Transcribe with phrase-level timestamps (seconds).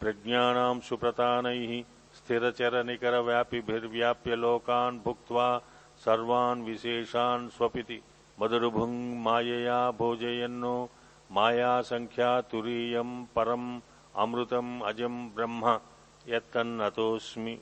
[0.00, 1.84] प्रज्ञानां सुप्रतानैः
[2.16, 5.60] स्थिरचरनिकरव्यापिभिर्व्याप्य लोकान् भुक्त्वा
[6.04, 8.02] सर्वान् विशेषान् स्वपिति।
[8.42, 10.88] मदुर्भुङ् मायया भोजयन्नो
[11.30, 13.80] मायासङ्ख्या तुरीयम् परम्,
[14.16, 15.80] अमृतम् अजम् ब्रह्म,
[16.28, 17.58] यत्तन्नतोऽस्मि।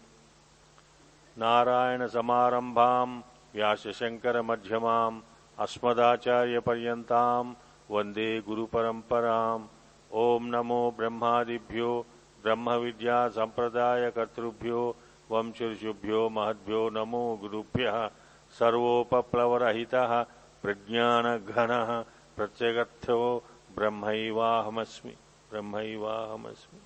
[1.38, 3.22] नारायणसमारम्भाम्,
[3.54, 5.20] व्यासशङ्करमध्यमाम्,
[5.58, 7.54] अस्मदाचार्यपर्यन्ताम्,
[7.90, 9.66] वंदे गुरुपरम्पराम्।
[10.14, 12.06] ॐ नमो ब्रह्मादिभ्यो,
[12.42, 14.96] ब्रह्मविद्यासम्प्रदायकर्तृभ्यो,
[15.30, 18.10] वंशऋषुभ्यो, महद्भ्यो, नमो गुरुभ्यः,
[18.50, 20.26] सर्वोपप्लवरहितः।
[20.62, 22.04] प्रज्ञानघनः
[22.36, 25.16] प्रत्यगत्थो ब्रह्मैवाहमस्मि
[25.50, 26.80] ब्रह्मैवाहमस्मि।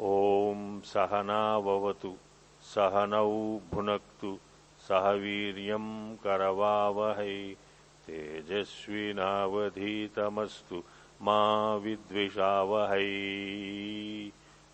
[0.00, 2.16] ॐ सहनाववतु
[2.62, 4.00] सहनौ भुन
[4.88, 7.56] सह वीर्यम् करवावहै
[8.06, 10.82] तेजस्विनावधीतमस्तु
[11.22, 13.10] मा विद्विषावहै।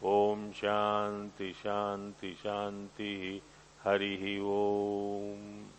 [0.05, 3.41] ॐ शान्ति शान्ति, शान्तिः,
[3.85, 5.74] हरिः ओम्।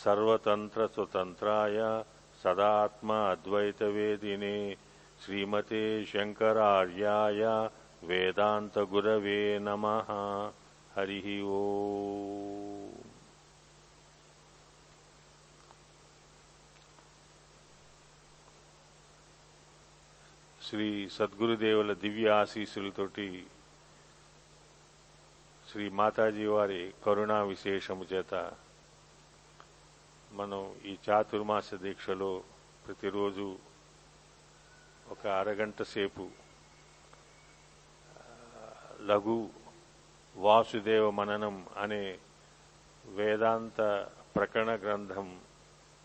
[0.00, 1.78] సర్వతంత్ర స్వతంత్రాయ
[2.40, 4.56] సదాత్మ అద్వైత వేదినే
[5.22, 7.42] శ్రీమతే శంకరార్యాయ
[8.04, 9.86] వేదాంత గురవే నమ
[10.94, 11.20] హరి
[11.54, 12.86] ఓం
[20.60, 23.26] శ్రీ సద్గురుదేవుల దివ్య ఆశీస్సులతోటి
[25.66, 28.34] శ్రీ మాతాజీ వారి కరుణా విశేషము చేత
[30.38, 32.30] మనం ఈ చాతుర్మాస దీక్షలో
[32.84, 33.46] ప్రతిరోజు
[35.08, 36.24] ఒక అరగంట సేపు
[39.00, 39.36] లఘు
[40.36, 42.02] వాసుదేవ మననం అనే
[43.04, 43.80] వేదాంత
[44.36, 45.28] ప్రకరణ గ్రంథం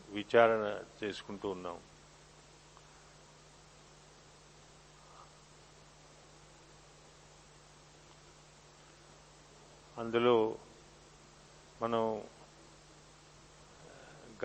[0.09, 0.63] విచారణ
[0.99, 1.77] చేసుకుంటూ ఉన్నాం.
[9.97, 10.37] అందులో
[11.81, 12.03] మనం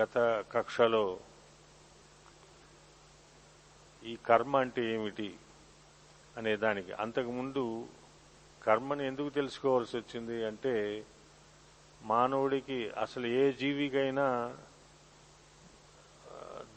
[0.01, 0.17] గత
[0.53, 1.05] కక్షలో
[4.03, 5.31] ఈ కర్మ అంటే ఏమిటి
[6.37, 7.65] అనే దానికి అంతకుముందు
[8.63, 10.75] కర్మని ఎందుకు తెలుసుకోవాల్సి వచ్చింది అంటే
[12.03, 14.27] మానవుడికి అసలు ఏ జీవికైనా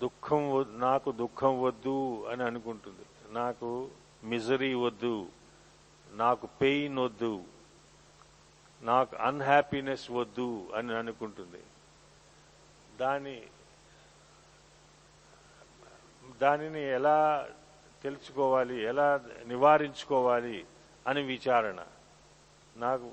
[0.01, 0.43] దుఃఖం
[0.79, 1.99] నాకు దుఃఖం వద్దు
[2.31, 3.05] అని అనుకుంటుంది.
[3.33, 3.69] నాకు
[4.23, 5.15] మిజరీ వద్దు
[6.07, 7.35] నాకు పెయిన్ వద్దు
[8.81, 11.61] నాకు అన్హ్యాపీనెస్ వద్దు అని అనుకుంటుంది.
[12.99, 13.41] దాని
[16.41, 17.47] దానిని ఎలా
[18.03, 20.65] తెలుసుకోవాలి ఎలా నివారించుకోవాలి
[21.07, 21.79] అని విచారణ.
[22.77, 23.11] నాకు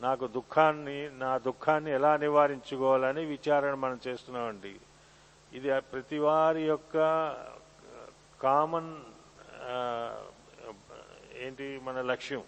[0.00, 4.76] నాకు దుఃఖాన్ని నా దుఃఖాన్ని ఎలా నివారించుకోవాలని విచారణ మనం చేస్తున్నామండి.
[5.52, 6.96] ఇది ప్రతి వారి యొక్క
[8.42, 8.92] కామన్
[11.34, 12.42] ఏంటి మన లక్ష్యం.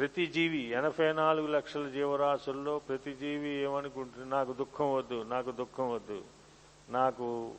[0.00, 6.24] ప్రతి జీవి ఎనభై నాలుగు లక్షల జీవరాశుల్లో ప్రతి జీవి ఏమనుకుంటుంది నాకు దుఃఖం వద్దు నాకు దుఃఖం వద్దు.
[6.88, 7.54] నాకు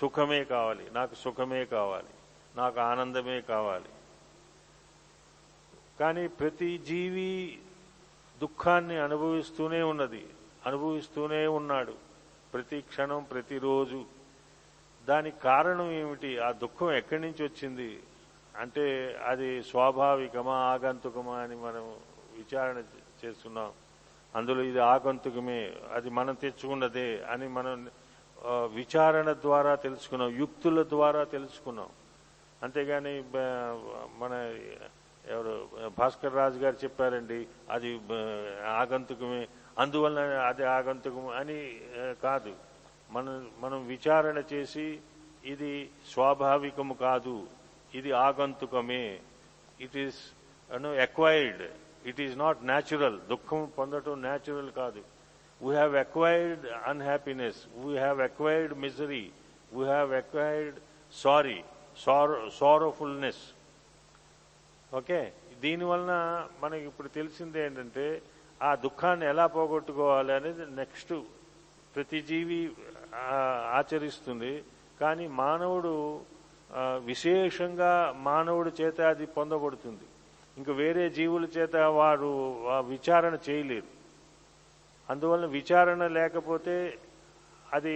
[0.00, 0.90] సుఖమే కావాలి.
[0.90, 2.08] నాకు సుఖమే కావాలి.
[2.56, 3.88] నాకు ఆనందమే కావాలి.
[6.00, 7.58] కానీ ప్రతి జీవి
[8.42, 10.26] దుఃఖాన్ని అనుభవిస్తూనే ఉన్నది.
[10.66, 11.94] అనుభవిస్తూనే ఉన్నాడు.
[12.54, 14.04] ప్రతి క్షణం ప్రతిరోజు
[15.08, 16.38] దానికి కారణం ఏమిటి?
[16.38, 18.00] ఆ దుఃఖం ఎక్కడి నుంచి వచ్చింది?
[18.58, 18.84] అంటే
[19.26, 21.84] అది స్వాభావికమా ఆగంతుకమా అని మనం
[22.38, 22.78] విచారణ
[23.20, 23.70] చేస్తున్నాం.
[24.36, 25.60] అందులో ఇది ఆగంతుకమే
[25.92, 27.90] అది మనం తెచ్చుకున్నదే అని మనం
[28.74, 31.90] విచారణ ద్వారా తెలుసుకున్నాం యుక్తుల ద్వారా తెలుసుకున్నాం.
[32.62, 33.14] అంతేగాని
[34.20, 34.34] మన
[35.28, 35.54] ఎవరు
[35.98, 37.40] భాస్కర్ రాజు గారు చెప్పారండి
[37.70, 37.90] అది
[38.82, 39.42] ఆగంతుకమే
[39.78, 41.60] అందువలన అది ఆగంతుకం అని
[42.22, 42.52] కాదు.
[43.10, 44.86] మనం మనం విచారణ చేసి
[45.44, 45.72] ఇది
[46.12, 47.36] స్వాభావికము కాదు.
[47.98, 49.04] ఇది ఆగంతుకమే.
[49.84, 50.18] It is
[51.06, 51.62] acquired
[52.10, 55.02] it is not natural దుఃఖం పొందటం న్యాచురల్ కాదు.
[55.60, 59.24] We have acquired unhappiness we have acquired misery
[59.76, 60.76] we have acquired
[61.12, 61.58] sorry
[62.04, 63.44] sorrow sorrowfulness
[64.98, 65.20] okay
[65.62, 66.12] దీనివలన
[66.62, 68.06] మనకి ఇప్పుడు తెలిసింది ఏంటంటే
[68.60, 71.14] ఆ దుఃఖాన్ని ఎలా పోగొట్టుకోవాలి అనేది నెక్స్ట్
[71.94, 72.60] ప్రతి జీవి
[73.78, 74.52] ఆచరిస్తుంది.
[75.00, 75.92] కానీ మానవుడు
[77.10, 80.06] విశేషంగా మానవుడి చేత అది పొందబడుతుంది.
[80.58, 82.30] ఇంకా వేరే జీవుల చేత వారు
[82.92, 83.90] విచారణ చేయలేరు.
[85.10, 86.98] అందువల్ల విచారణ లేకపోతే
[87.72, 87.94] అది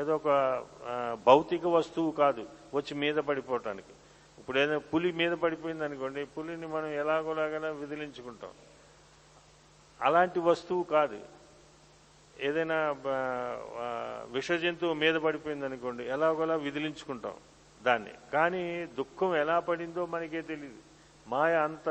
[0.00, 0.30] ఏదో ఒక
[1.26, 2.42] భౌతిక వస్తువు కాదు
[2.74, 3.92] వచ్చి మీద పడిపోవటానికి.
[4.38, 8.52] ఇప్పుడు ఏదైనా పులి మీద పడిపోయింది అనుకోండి పులిని మనం ఎలాగోలాగైనా విదిలించుకుంటాం.
[10.02, 11.20] అలాంటి వస్తువు కాదు.
[12.48, 17.36] ఏదైనా విషజంతువు విష జంతువు మీద పడిపోయింది అనుకోండి ఎలాగోలా విదిలించుకుంటాం
[17.80, 18.14] దాన్ని.
[18.34, 18.62] కానీ
[19.00, 20.80] దుఃఖం ఎలా పడిందో మనకే తెలియదు
[21.32, 21.88] మాయ అంత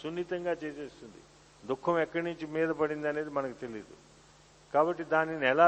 [0.00, 1.20] సున్నితంగా చేసేస్తుంది.
[1.62, 3.96] దుఃఖం ఎక్కడి నుంచి మీద పడింది అనేది మనకు తెలియదు
[4.74, 5.66] కాబట్టి దానిని ఎలా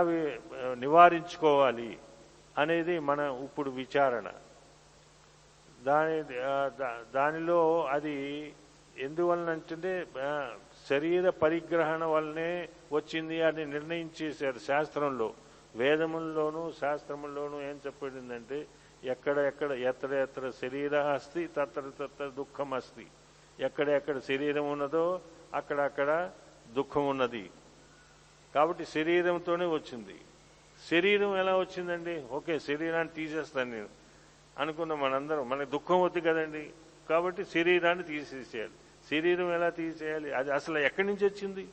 [0.85, 1.91] నివారించుకోవాలి
[2.59, 4.29] అనేది మన ఇప్పుడు విచారణ.
[5.89, 6.19] దాని
[7.15, 7.61] దానిలో
[7.97, 8.17] అది
[9.07, 9.93] ఎందువలనంటే అంటే
[10.93, 15.35] శరీర పరిగ్రహణ వల్లనే వచ్చింది అని నిర్ణయించేశారు శాస్త్రంలో.
[15.77, 18.67] వేదముల్లోనూ శాస్త్రముల్లోనూ ఏం చెప్పబడిందంటే
[19.05, 23.07] ఎక్కడ ఎక్కడ ఎత్ర ఎత్ర శరీర అస్తి తత్ర తత్ర దుఃఖం అస్తి.
[23.61, 25.21] ఎక్కడ ఎక్కడ శరీరం ఉన్నదో
[25.55, 26.31] అక్కడ అక్కడ
[26.73, 27.51] దుఃఖం ఉన్నది.
[28.55, 30.17] కాబట్టి శరీరంతోనే వచ్చింది.
[30.91, 32.25] శరీరం ఎలా వచ్చిందండి?
[32.31, 33.89] ఓకే శరీరాన్ని తీసేస్తాను నేను.
[34.59, 36.71] అనుకున్న మనందరం మనకి దుఃఖం వద్దు కదండి.
[37.09, 38.73] కాబట్టి శరీరాన్ని తీసేసేయాలి
[39.11, 40.33] శరీరం ఎలా తీసేయాలి?
[40.33, 41.69] అది అసలు ఎక్కడి నుంచి వచ్చింది?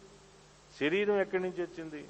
[0.79, 2.07] శరీరం ఎక్కడి నుంచి వచ్చింది?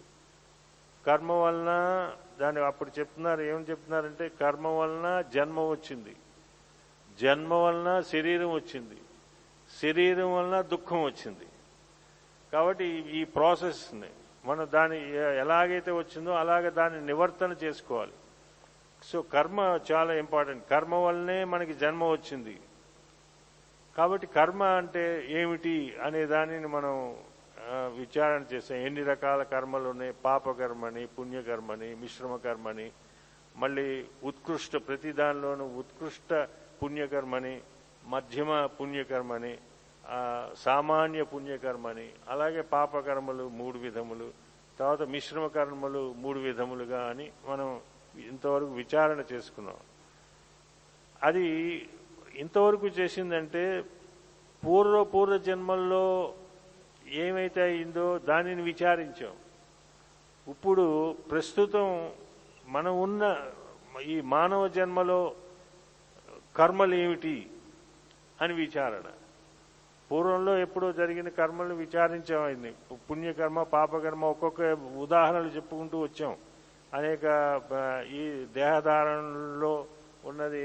[1.07, 2.11] కర్మ వలన
[2.41, 6.15] దాని అప్పుడు చెప్తున్నారు ఏమని చెప్తున్నారంటే కర్మ వలన జన్మ వచ్చింది.
[7.21, 8.97] జన్మ వలన శరీరం వచ్చింది.
[9.81, 11.47] శరీరం వలన దుఃఖం వచ్చింది.
[12.53, 14.07] కాబట్టి ఈ- ప్రాసెస్ని
[14.45, 18.11] మనం దాని ఎలాగైతే వచ్చిందో అలాగే దాన్ని నివర్తన చేసుకోవాలి.
[19.03, 20.69] సో కర్మ చాలా ఇంపార్టెంట్.
[20.69, 22.59] కర్మ వల్లనే మనకి జన్మ వచ్చింది.
[23.99, 26.93] కాబట్టి కర్మ అంటే ఏమిటి అనే దానిని మనం
[27.99, 28.77] విచారణ చేసాం.
[28.77, 30.13] ఎన్ని రకాల కర్మలు ఉన్నాయి?
[30.25, 32.91] పాపకర్మని పుణ్యకర్మని మిశ్రమ కర్మని
[33.55, 36.47] మళ్ళీ ఉత్కృష్ట ప్రతి దానిలోనూ ఉత్కృష్ట
[36.79, 37.55] పుణ్యకర్మని
[38.05, 39.53] మధ్యమ పుణ్యకర్మని
[40.57, 44.31] సామాన్య పుణ్యకర్మని అలాగే పాపకర్మలు మూడు విధములు
[44.79, 47.69] తర్వాత మిశ్రమ కర్మలు మూడు విధములుగా అని మనం
[48.29, 49.79] ఇంతవరకు విచారణ చేసుకున్నాం.
[51.23, 51.47] అది
[52.39, 53.63] ఇంతవరకు చేసిందంటే
[54.65, 56.33] పూర్వ పూర్వ జన్మల్లో
[57.07, 59.35] ఏమైతే అయిందో దానిని విచారించాం.
[60.51, 60.85] ఇప్పుడు
[61.31, 62.11] ప్రస్తుతం
[62.67, 63.23] మనం ఉన్న
[64.05, 65.19] ఈ మానవ జన్మలో
[66.55, 67.35] కర్మలు ఏమిటి
[68.41, 69.07] అని విచారణ.
[70.11, 72.71] పూర్వంలో ఎప్పుడో జరిగిన కర్మలను విచారించామైంది
[73.09, 74.61] పుణ్యకర్మ పాపకర్మ ఒక్కొక్క
[74.97, 76.35] ఉదాహరణలు చెప్పుకుంటూ వచ్చాం.
[76.93, 77.25] అనేక
[78.19, 79.73] ఈ దేహధారణలో
[80.25, 80.61] ఉన్నది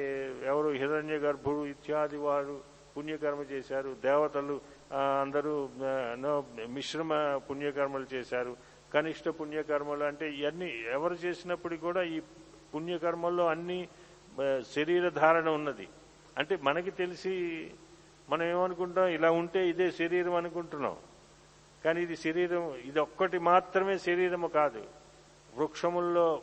[0.46, 2.60] ఎవరు హిరణ్య గర్భుడు ఇత్యాది వారు
[2.96, 3.96] పుణ్యకర్మ చేశారు.
[4.02, 4.60] దేవతలు
[5.22, 5.68] అందరూ
[6.14, 8.56] నో, మిశ్రమ పుణ్యకర్మలు చేశారు.
[8.94, 12.20] కనిష్ట పుణ్యకర్మలు అంటే ఇవన్నీ ఎవరు చేసినప్పటికీ కూడా ఈ
[12.74, 13.88] పుణ్యకర్మల్లో అన్ని
[14.76, 15.88] శరీర ధారణ ఉన్నది.
[16.38, 17.70] అంటే మనకి తెలిసి
[18.30, 20.96] మనం ఏమనుకుంటాం ఇలా ఉంటే ఇదే శరీరం అనుకుంటున్నాం.
[21.84, 24.84] కానీ ఇది శరీరం ఇది ఒక్కటి మాత్రమే శరీరము కాదు.
[25.56, 26.42] వృక్షముల్లో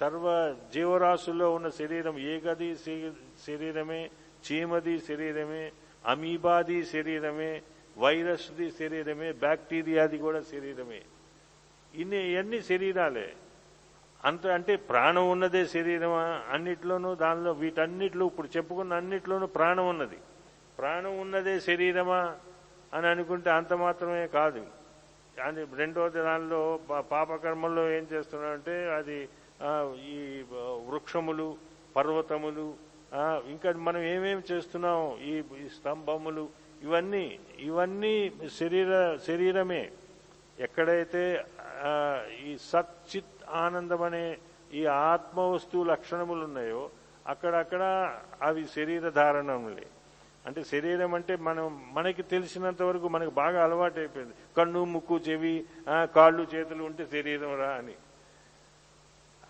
[0.00, 2.76] సర్వ జీవరాశుల్లో ఉన్న శరీరం ఏగది
[3.46, 4.10] శరీరమే?
[4.52, 5.72] చీమది శరీరమే?
[6.06, 7.62] అమీబాది శరీరమే?
[7.98, 9.32] వైరస్ది శరీరమే?
[9.32, 11.02] బ్యాక్టీరియాది కూడా శరీరమే.
[11.94, 13.32] ఇన్ని ఇవన్నీ శరీరాలే.
[14.24, 16.42] అంత అంటే ప్రాణం ఉన్నదే శరీరమా?
[16.50, 20.18] అన్నిట్లోనూ దానిలో వీటన్నిటిలో ఇప్పుడు చెప్పుకున్న అన్నిట్లోనూ ప్రాణం ఉన్నది.
[20.78, 22.36] ప్రాణం ఉన్నదే శరీరమా?
[22.94, 24.66] అని అనుకుంటే అంత మాత్రమే కాదు.
[25.46, 26.60] అని రెండోది దానిలో
[27.12, 29.18] పాపకర్మల్లో ఏం చేస్తున్నారంటే అది
[30.12, 30.16] ఈ
[30.88, 31.48] వృక్షములు
[31.96, 32.66] పర్వతములు
[33.52, 35.34] ఇంకా మనం ఏమేమి చేస్తున్నాం ఈ
[35.76, 36.44] స్తంభములు
[36.82, 37.24] ఇవన్నీ
[37.68, 38.14] ఇవన్నీ
[38.58, 38.92] శరీర
[39.26, 39.82] శరీరమే.
[40.66, 41.22] ఎక్కడైతే
[42.48, 44.24] ఈ సచ్చిత్ ఆనందం అనే
[44.80, 46.82] ఈ ఆత్మ వస్తువు లక్షణములు ఉన్నాయో
[47.32, 47.82] అక్కడక్కడ
[48.42, 49.86] అవి శరీర ధారణములే.
[50.46, 56.46] అంటే శరీరం అంటే మనం మనకి తెలిసినంత వరకు మనకు బాగా అలవాటు అయిపోయింది కన్ను ముక్కు చెవి కాళ్ళు
[56.54, 57.94] చేతులు ఉంటే శరీరం రా అని.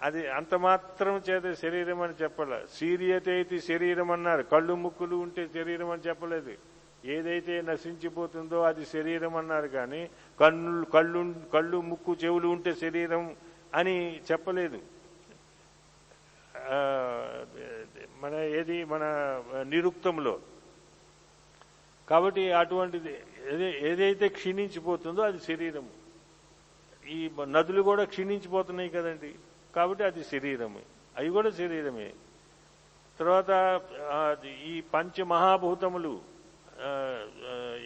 [0.03, 2.61] అది అంత మాత్రం చేత శరీరం అని చెప్పాల.
[2.75, 4.43] సీరియతే అయితే శరీరం అన్నారు.
[4.43, 6.53] కళ్ళు ముక్కులు ఉంటే శరీరం అని చెప్పలేదు.
[7.05, 13.37] ఏదైతే నశించిపోతుందో అది శరీరం అన్నారు కానీ కన్ను కళ్ళు కళ్ళు ముక్కు చెవులు ఉంటే శరీరం
[13.75, 14.79] అని చెప్పలేదు.
[18.23, 18.85] మన ఏది?
[18.85, 19.05] మన
[19.63, 20.39] నిరుక్తంలో.
[22.13, 23.13] కాబట్టి అటువంటిది
[23.91, 25.93] ఏదైతే క్షీణించిపోతుందో అది శరీరము.
[27.15, 27.19] ఈ
[27.55, 29.31] నదులు కూడా క్షీణించిపోతున్నాయి కదండి.
[29.77, 30.83] కాబట్టి అది శరీరమే.
[31.17, 32.11] అవి కూడా శరీరమే.
[33.19, 33.51] తర్వాత
[34.73, 36.15] ఈ పంచమహాభూతములు మహాభూతములు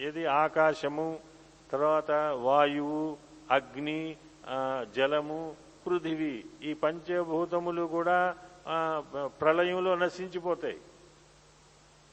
[0.06, 1.08] ఏది ఆకాశము
[1.72, 2.10] తర్వాత
[2.46, 3.16] వాయువు
[3.50, 4.00] అగ్ని
[4.96, 5.40] జలము
[5.86, 6.34] పృథివీ.
[6.68, 8.18] ఈ పంచభూతములు కూడా
[9.40, 10.78] ప్రళయంలో నశించిపోతాయి.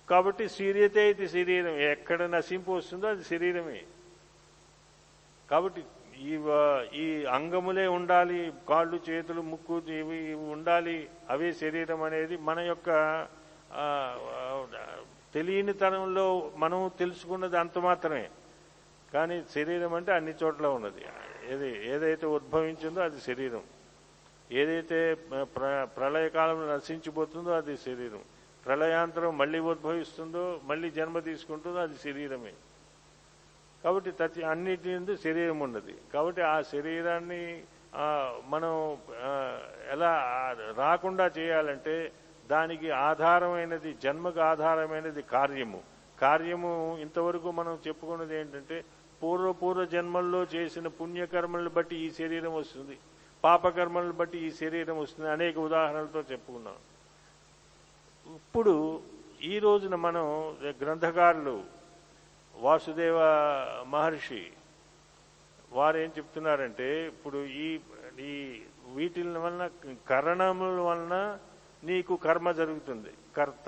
[0.10, 3.82] కాబట్టి శరీరతే ఇది శరీరం ఎక్కడ నశింపు వస్తుందో అది శరీరమే.
[5.52, 5.82] కాబట్టి
[6.32, 6.34] ఈ
[7.04, 7.06] ఈ
[7.38, 10.98] అంగములే ఉండాలి కాళ్ళు చేతులు ముక్కు ఇవి ఇవి ఉండాలి
[11.30, 12.90] అవే శరీరం అనేది మన యొక్క
[15.34, 18.26] తెలియని తనంలో మనం తెలుసుకున్నది అంత మాత్రమే.
[19.14, 21.02] కానీ శరీరం అంటే అన్ని చోట్ల ఉన్నది.
[21.54, 23.64] ఏది ఏదైతే ఉద్భవించిందో అది శరీరం.
[24.52, 25.00] ఏదైతే
[25.56, 28.24] ప్ర ప్రళయకాలంలో నశించిపోతుందో అది శరీరం.
[28.66, 32.54] ప్రళయాంతరం మళ్ళీ ఉద్భవిస్తుందో మళ్ళీ జన్మ తీసుకుంటుందో అది శరీరమే.
[33.84, 35.96] కాబట్టి ప్రతి అన్నిటి ఎందు శరీరం ఉన్నది.
[36.14, 37.64] కాబట్టి ఆ శరీరాన్ని
[38.54, 38.98] మనం
[39.94, 40.12] ఎలా
[40.78, 42.12] రాకుండా చేయాలంటే
[42.52, 45.82] దానికి ఆధారమైనది జన్మకు ఆధారమైనది కార్యము.
[46.22, 48.78] కార్యము ఇంతవరకు మనం చెప్పుకున్నది ఏంటంటే
[49.24, 52.98] పూర్వపూర్వ జన్మల్లో చేసిన పుణ్యకర్మలను బట్టి ఈ శరీరం వస్తుంది.
[53.44, 55.30] పాపకర్మలను బట్టి ఈ శరీరం వస్తుంది.
[55.32, 56.76] అనేక ఉదాహరణలతో చెప్పుకున్నాం.
[58.28, 59.02] ఇప్పుడు
[59.42, 61.64] ఈ రోజున మనం గ్రంథకారులు
[62.56, 63.20] వాసుదేవ
[63.88, 64.52] మహర్షి
[65.72, 67.80] వారు ఏం చెప్తున్నారంటే ఇప్పుడు ఈ
[68.20, 68.62] ఈ
[68.94, 69.70] వీటి వలన
[70.10, 71.40] కరణముల వలన
[71.84, 73.10] నీకు కర్మ జరుగుతుంది.
[73.38, 73.66] కర్త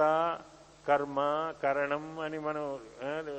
[0.88, 1.20] కర్మ
[1.64, 2.80] కరణం అని మనం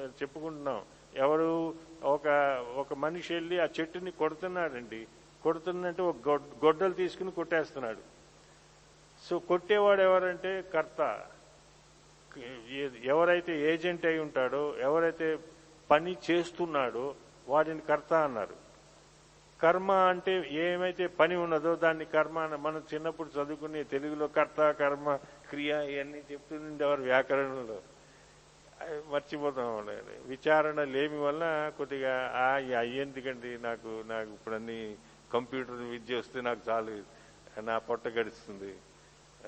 [0.06, 0.82] చెప్పుకుంటున్నాం.
[1.14, 2.28] ఎవరు ఒక
[2.76, 5.06] ఒక మనిషి వెళ్ళి ఆ చెట్టుని కొడుతున్నాడండి.
[5.42, 8.15] కొడుతున్నట్టు ఒక గొడ్- గొడ్డలు తీసుకుని కొట్టేస్తున్నాడు.
[9.22, 11.00] సో కొట్టేవాడు ఎవరంటే కర్త.
[13.04, 15.38] ఎవరైతే ఏజెంట్ అయి ఉంటాడో ఎవరైతే
[15.90, 17.14] పని చేస్తున్నాడో
[17.48, 18.56] వాడిని కర్త అన్నారు.
[19.62, 25.16] కర్మ అంటే ఏమైతే పని ఉన్నదో దాన్ని కర్మ అని మనం చిన్నప్పుడు చదువుకునే తెలుగులో కర్త కర్మ
[25.50, 27.78] క్రియ ఇవన్నీ చెప్తుండేవారు వ్యాకరణంలో.
[29.10, 29.86] మర్చిపోతాం
[30.26, 34.96] విచారణ లేమి వల్ల కొద్దిగా ఆ అయ్యేందుకండి నాకు నాకు ఇప్పుడన్నీ
[35.32, 37.02] కంప్యూటర్ విద్య వస్తే నాకు చాలు.
[37.60, 38.74] నా పొట్ట గడుస్తుంది.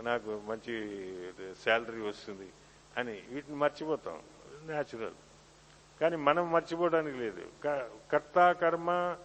[0.01, 1.09] నాకు మంచి
[1.65, 2.49] శాలరీ వస్తుంది
[2.97, 4.23] అని వీటిని మర్చిపోతాం.
[4.67, 5.15] న్యాచురల్
[6.01, 7.43] కానీ మనం మర్చిపోవడానికి లేదు.
[8.13, 9.17] కర్త కర్మ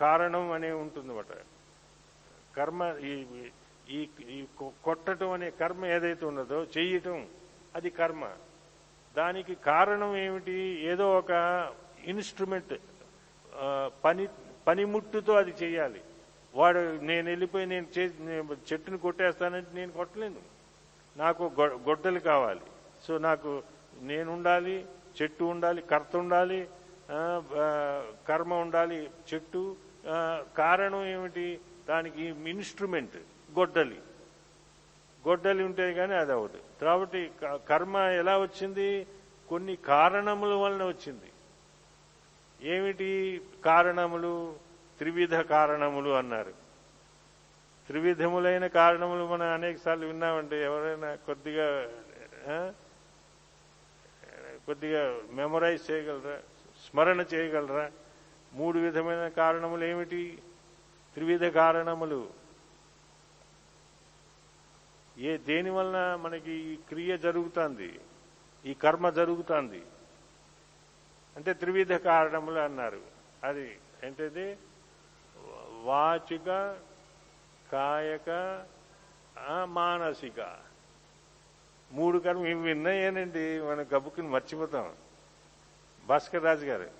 [0.00, 1.26] కారణం అనే ఉంటుందన్నమాట.
[2.56, 7.28] కర్మ ఈ ఈ కొ- కొట్టడం అనే కర్మ ఏదైతే ఉన్నదో చేయటం
[7.74, 8.30] అది కర్మ.
[9.16, 10.86] దానికి కారణం ఏమిటి?
[10.86, 11.30] ఏదో ఒక
[12.04, 12.74] ఇన్స్ట్రుమెంట్
[14.04, 14.28] పని
[14.66, 16.00] పనిముట్టుతో అది చేయాలి
[16.54, 20.36] వాడు నేను వెళ్ళిపోయి నేను చే- నేను చెట్టుని కొట్టేస్తానంటే నేను కొట్టలేను.
[21.16, 22.60] నాకు గొడ్డలు కావాలి.
[23.04, 23.62] సో నాకు
[24.00, 24.86] నేను ఉండాలి
[25.22, 26.68] చెట్టు ఉండాలి కర్త ఉండాలి
[28.28, 29.76] కర్మ ఉండాలి చెట్టు
[30.56, 31.60] కారణం ఏమిటి?
[31.88, 33.16] దానికి ఇన్స్ట్రుమెంట్
[33.58, 34.00] గొడ్డలి.
[35.28, 36.84] గొడ్డలి ఉంటే కానీ అది అవ్వదు.
[36.84, 39.06] కాబట్టి క- కర్మ ఎలా వచ్చింది?
[39.48, 41.32] కొన్ని కారణముల వలన వచ్చింది.
[42.62, 44.54] ఏమిటి కారణములు?
[44.98, 46.50] త్రివిధ కారణములు అన్నారు.
[47.86, 51.92] త్రివిధములైన కారణములు మనం అనేక సార్లు విన్నామంటే ఎవరైనా కొద్దిగా
[54.66, 56.38] కొద్దిగా మెమరైజ్ చేయగలరా?
[56.88, 57.90] స్మరణ చేయగలరా?
[58.52, 60.42] మూడు విధమైన కారణములు ఏమిటి?
[61.14, 62.30] త్రివిధ కారణములు.
[65.18, 68.00] ఏ దేని వలన మనకి ఈ క్రియ జరుగుతుంది?
[68.64, 69.82] ఈ కర్మ జరుగుతుంది.
[71.36, 73.00] అంటే త్రివిధ కారణములు అన్నారు.
[73.44, 74.56] అది ఏంటది?
[75.82, 76.48] వాచిక
[77.72, 78.30] కాయక
[79.64, 80.40] మానసిక.
[81.92, 84.94] మూడు కర్మ ఇవి విన్నాయేనండి మనం గబుక్కుని మర్చిపోతాం.
[86.06, 86.90] భాస్కర్ రాజు గారు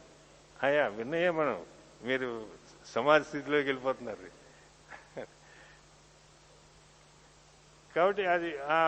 [0.63, 1.57] అయ్యా విన్నాయే మనం.
[2.03, 2.47] మీరు
[2.87, 4.29] సమాజ స్థితిలోకి వెళ్ళిపోతున్నారు.
[7.97, 8.81] కాబట్టి అది ఆ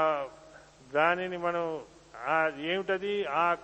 [0.95, 1.85] దానిని మనం
[2.73, 3.15] ఏమిటది?
[3.27, 3.57] ఆ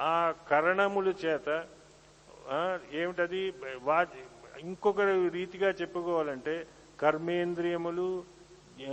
[0.00, 1.48] ఆ కరణముల చేత
[2.92, 3.42] ఏమిటది?
[3.82, 4.06] వా
[4.60, 6.66] ఇంకొక రీతిగా చెప్పుకోవాలంటే
[7.00, 8.24] కర్మేంద్రియములు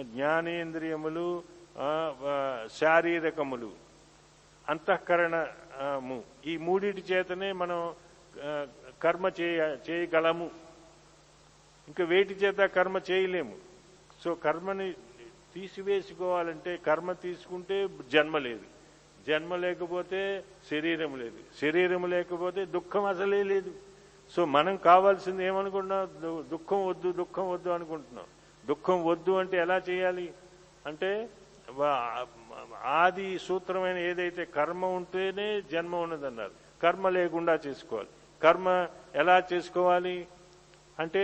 [0.02, 1.44] జ్ఞానేంద్రియములు
[2.68, 3.72] శారీరకములు
[4.70, 6.24] అంతఃకరణము.
[6.46, 7.94] ఈ మూడిటి చేతనే మనం
[9.04, 10.50] కర్మ చేయ చేయగలము.
[11.88, 13.56] ఇంకా వేటి చేత కర్మ చేయలేము.
[14.24, 14.94] సో కర్మని
[15.54, 18.66] తీసివేసుకోవాలంటే కర్మ తీసుకుంటే జన్మ లేదు.
[19.28, 21.40] జన్మ లేకపోతే శరీరం లేదు.
[21.62, 23.74] శరీరం లేకపోతే దుఃఖం అసలే లేదు.
[24.36, 26.06] సో మనం కావాల్సింది ఏమనుకుంటున్నాం?
[26.52, 28.26] దుఃఖం వద్దు దుఃఖం వద్దు అనుకుంటున్నాం.
[28.66, 30.34] దుఃఖం వద్దు అంటే ఎలా చేయాలి?
[30.86, 31.30] అంటే
[32.84, 36.52] ఆది సూత్రమైన ఏదైతే కర్మ ఉంటేనే జన్మ ఉన్నదన్నారు.
[36.84, 38.10] కర్మ లేకుండా చేసుకోవాలి.
[38.44, 40.28] కర్మ ఎలా చేసుకోవాలి?
[41.00, 41.22] అంటే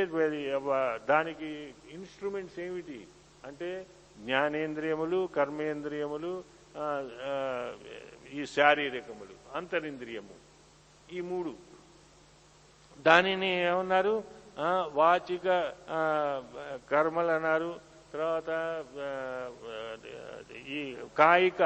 [1.10, 1.50] దానికి
[1.92, 3.00] ఇన్స్ట్రుమెంట్స్ ఏమిటి?
[3.46, 3.86] అంటే
[4.20, 6.34] జ్ఞానేంద్రియములు కర్మేంద్రియములు
[8.38, 10.36] ఈ శారీరకములు అంతరింద్రియము.
[11.18, 11.69] ఈ మూడు.
[13.06, 14.24] దానిని ఏమన్నారు?
[14.94, 15.48] వాచిక
[16.92, 17.72] కర్మలు అన్నారు.
[18.14, 18.52] తర్వాత
[20.68, 21.62] ఈ కాయిక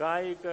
[0.00, 0.46] కాయిక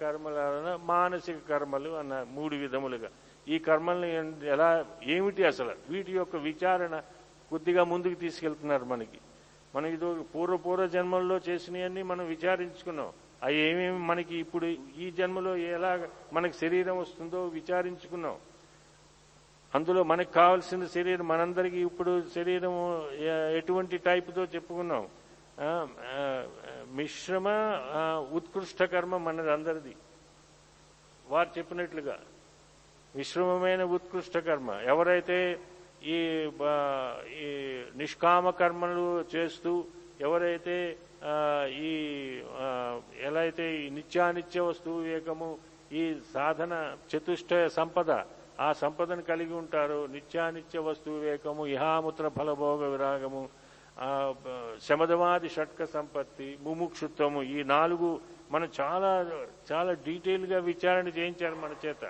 [0.00, 3.08] కర్మలు మానసిక కర్మలు అన్న మూడు విధములుగా.
[3.48, 4.10] ఈ కర్మల్ని
[4.48, 4.70] ఎలా
[5.14, 5.72] ఏమిటి అసలు?
[5.88, 6.94] వీటి యొక్క విచారణ
[7.50, 9.18] కొద్దిగా ముందుకు తీసుకెళ్తున్నారు మనకి.
[9.74, 13.10] మనం ఇది పూర్వ పూర్వ జన్మల్లో చేసినవన్నీ మనం విచారించుకున్నాం.
[13.42, 14.66] అవి ఏమేమి మనకి ఇప్పుడు
[15.02, 15.92] ఈ జన్మలో ఎలా
[16.32, 18.36] మనకి శరీరం వస్తుందో విచారించుకున్నాం.
[19.74, 21.26] అందులో మనకు కావాల్సిన శరీరం.
[21.30, 22.74] మనందరికీ ఇప్పుడు శరీరం
[23.58, 25.04] ఎటువంటి టైప్తో చెప్పుకున్నాం?
[26.98, 27.48] మిశ్రమ
[28.38, 29.94] ఉత్కృష్ట కర్మ మనది అందరిది.
[31.26, 32.16] వారు చెప్పినట్లుగా
[33.16, 34.70] మిశ్రమమైన ఉత్కృష్ట కర్మ.
[34.92, 35.38] ఎవరైతే
[36.14, 36.18] ఈ
[37.44, 37.48] ఈ
[38.00, 39.72] నిష్కామ కర్మలు చేస్తూ
[40.26, 40.76] ఎవరైతే
[41.86, 41.92] ఈ
[43.28, 45.48] ఎలా అయితే ఈ నిత్యానిత్య వస్తువు వివేకము
[46.00, 46.02] ఈ
[46.34, 46.74] సాధన
[47.10, 48.10] చతుష్టయ సంపద
[48.60, 49.98] ఆ సంపదను కలిగి ఉంటారు.
[50.12, 53.42] నిత్యానిత్య వస్తు వివేకము ఇహాముత్ర ఫలభోగ విరాగము
[54.00, 54.08] ఆ,
[54.82, 58.08] శమధవాది షట్క సంపత్తి ముముక్షుత్వము ఈ నాలుగు
[58.50, 59.10] మనం చాలా
[59.70, 62.02] చాలా డీటెయిల్గా విచారణ చేయించారు మన చేత.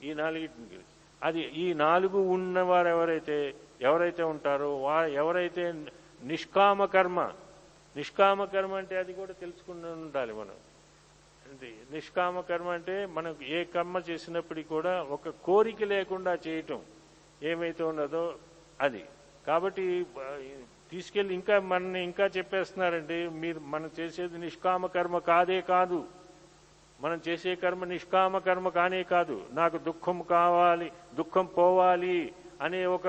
[0.00, 0.80] ఈ నాలుగిటికి
[1.22, 3.36] అది ఈ నాలుగు ఉన్నవారు ఎవరైతే
[3.80, 5.64] ఎవరైతే ఉంటారో వా ఎవరైతే
[6.22, 7.18] నిష్కామ కర్మ
[7.96, 10.56] నిష్కామ కర్మ అంటే అది కూడా తెలుసుకుని ఉండాలి మనం.
[11.52, 16.80] ఇది నిష్కామ కర్మ అంటే మనం ఏ కర్మ చేసినప్పటికీ కూడా ఒక కోరిక లేకుండా చేయటం
[17.42, 18.34] ఏమైతే ఉన్నదో
[18.80, 19.04] అది.
[19.46, 26.04] కాబట్టి తీసుకెళ్ళి తీసుకెళ్ళి ఇంకా మనని ఇంకా చెప్పేస్తున్నారండి మీరు మనం చేసేది నిష్కామ కర్మ కాదే కాదు.
[27.00, 29.44] మనం చేసే కర్మ నిష్కామ కర్మ కానే కాదు.
[29.52, 33.08] నాకు దుఃఖం కావాలి దుఃఖం పోవాలి అనే ఒక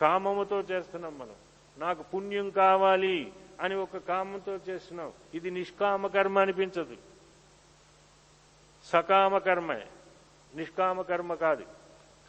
[0.00, 1.34] కామముతో చేస్తున్నాం మనం.
[1.78, 5.12] నాకు పుణ్యం కావాలి అని ఒక కామంతో చేస్తున్నాం.
[5.34, 6.96] ఇది నిష్కామ కర్మ అనిపించదు.
[8.90, 9.80] సకామ కర్మే
[10.52, 11.64] నిష్కామ కర్మ కాదు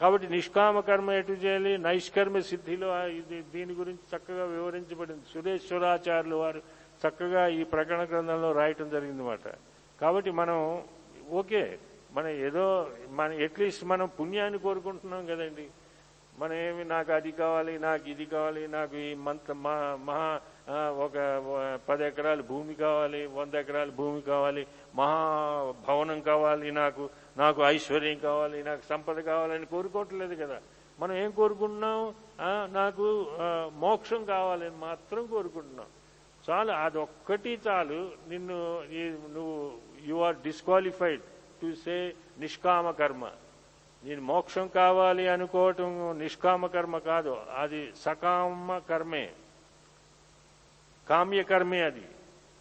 [0.00, 1.72] కాబట్టి నిష్కామ కర్మ ఎటు చేయాలి?
[1.86, 2.88] నైష్కర్మ సిద్ధిలో
[3.20, 5.24] ఇది దీని గురించి చక్కగా వివరించబడింది.
[5.32, 6.60] సురేశ్వరాచార్యులు వారు
[7.02, 9.46] చక్కగా ఈ ప్రకటన గ్రంథంలో రాయటం జరిగిందన్నమాట.
[10.00, 10.58] కాబట్టి మనం
[11.40, 11.62] ఓకే
[12.16, 12.64] మనం ఏదో
[13.18, 15.66] మన అట్లీస్ట్ మనం పుణ్యాన్ని కోరుకుంటున్నాం కదండి.
[16.40, 19.50] మనం ఏమి నాకు అది కావాలి నాకు ఇది కావాలి నాకు ఈ మంత్
[20.08, 20.28] మహా
[21.04, 21.16] ఒక
[21.88, 24.62] పది ఎకరాల భూమి కావాలి వంద ఎకరాల భూమి కావాలి
[24.94, 30.60] మహా భవనం కావాలి నాకు నాకు ఐశ్వర్యం కావాలి నాకు సంపద కావాలని కోరుకోవట్లేదు కదా.
[31.00, 32.14] మనం ఏం కోరుకుంటున్నాం?
[32.72, 33.26] నాకు
[33.74, 35.86] మోక్షం కావాలని మాత్రం కోరుకుంటున్నాం.
[36.50, 38.10] చాలు అదొక్కటి చాలు.
[38.28, 38.82] నిన్ను
[39.34, 39.72] నువ్వు
[40.04, 41.22] you are disqualified
[41.62, 43.30] to say నిష్కామ కర్మ.
[44.04, 47.36] నేను మోక్షం కావాలి అనుకోవటం నిష్కామ కర్మ కాదు.
[47.56, 49.30] అది సకామ కర్మే.
[51.08, 52.02] కామ్య కర్మే అది.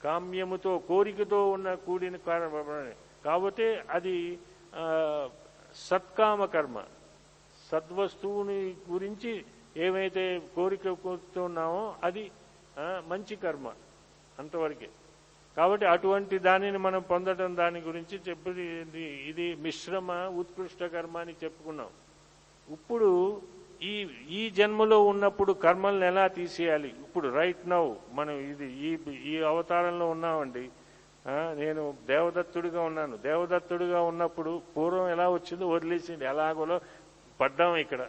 [0.03, 2.93] కామ్యముతో కోరికతో ఉన్న కూడిన కారణం
[3.25, 4.15] కాబట్టి అది
[5.87, 6.77] సత్కామ కర్మ.
[7.69, 8.59] సద్వస్తువుని
[8.91, 9.31] గురించి
[9.85, 10.23] ఏమైతే
[10.55, 12.23] కోరిక కోరుతున్నామో అది
[13.11, 13.67] మంచి కర్మ
[14.39, 14.89] అంతవరకే.
[15.57, 18.51] కాబట్టి అటువంటి దానిని మనం పొందడం దాని గురించి చెప్పి
[19.31, 21.91] ఇది మిశ్రమ ఉత్కృష్ట కర్మ అని చెప్పుకున్నాం.
[22.67, 23.09] ఇప్పుడు
[23.83, 26.87] ఈ ఈ జన్మలో ఉన్నప్పుడు కర్మల్ని ఎలా తీసేయాలి?
[26.87, 30.69] ఇప్పుడు రైట్ నౌ మనం ఇది ఈ ఈ అవతారంలో ఉన్నామండి.
[31.55, 33.17] నేను దేవదత్తుడిగా ఉన్నాను.
[33.17, 36.25] దేవదత్తుడిగా ఉన్నప్పుడు పూర్వం ఎలా వచ్చిందో వదిలేసింది.
[36.25, 36.79] ఎలాగోలో
[37.41, 38.07] పడ్డాం ఇక్కడ.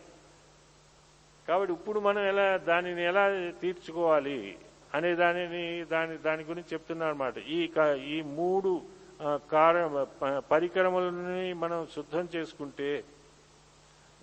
[1.48, 4.58] కాబట్టి ఇప్పుడు మనం ఎలా దానిని ఎలా తీర్చుకోవాలి
[4.94, 8.82] అనే దానిని దాని దాని గురించి చెప్తున్నా అనమాట ఈ క- ఈ మూడు
[9.22, 10.06] కార
[10.38, 13.04] పరికరములని మనం శుద్ధం చేసుకుంటే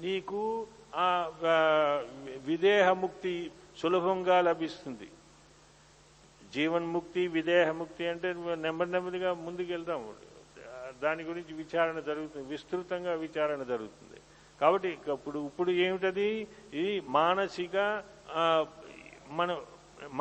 [0.01, 1.07] నీకు ఆ
[2.45, 5.07] విదేహముక్తి సులభంగా లభిస్తుంది.
[6.53, 8.33] జీవన్ముక్తి విదేహముక్తి అంటే
[8.65, 10.13] నెమ్మది నెమ్మదిగా ముందుకెళ్తాము
[11.03, 12.47] దాని గురించి విచారణ జరుగుతుంది.
[12.47, 14.19] విస్తృతంగా విచారణ జరుగుతుంది.
[14.61, 16.29] కాబట్టి ఇప్పుడు ఇప్పుడు ఏమిటది?
[16.73, 18.03] ఇది మానసిక
[19.29, 19.49] మన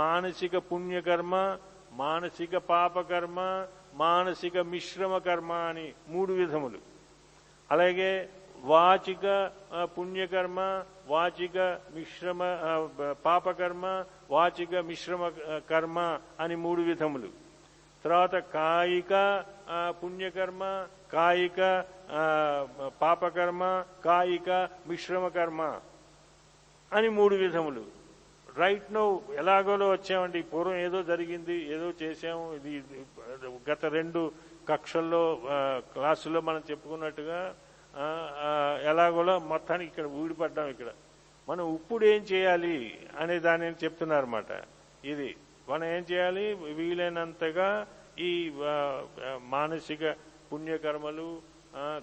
[0.03, 1.59] మానసిక పుణ్యకర్మ
[1.93, 6.79] మానసిక పాపకర్మ మానసిక మిశ్రమ కర్మ అని మూడు విధములు.
[7.71, 8.11] అలాగే
[8.71, 9.25] వాచిక
[9.95, 10.61] పుణ్యకర్మ
[11.13, 11.57] వాచిక
[11.95, 12.41] మిశ్రమ
[13.25, 13.87] పాపకర్మ
[14.31, 15.23] వాచిక మిశ్రమ
[15.71, 15.99] కర్మ
[16.41, 17.31] అని మూడు విధములు.
[18.05, 19.13] తర్వాత కాయిక
[20.01, 20.63] పుణ్యకర్మ
[21.13, 21.61] కాయిక
[23.03, 23.63] పాపకర్మ
[24.05, 24.51] కాయిక
[24.89, 25.63] మిశ్రమ కర్మ
[26.93, 27.85] అని మూడు విధములు.
[28.61, 29.05] రైట్ నో
[29.41, 30.41] ఎలాగోలో వచ్చామండి.
[30.51, 32.75] పూర్వం ఏదో జరిగింది ఏదో చేసాము ఇది
[33.71, 34.23] గత రెండు
[34.69, 35.23] కక్షల్లో
[35.95, 37.41] క్లాసుల్లో మనం చెప్పుకున్నట్టుగా
[38.91, 40.91] ఎలాగోలా మొత్తానికి ఇక్కడ ఊడిపడ్డాం ఇక్కడ.
[41.49, 42.77] మనం ఇప్పుడు ఏం చేయాలి
[43.21, 44.51] అనే దానిని చెప్తున్నారన్నమాట.
[45.13, 45.31] ఇది
[45.69, 46.47] మనం ఏం చేయాలి?
[46.79, 47.69] వీలైనంతగా
[48.29, 48.31] ఈ
[49.55, 50.03] మానసిక
[50.51, 51.29] పుణ్యకర్మలు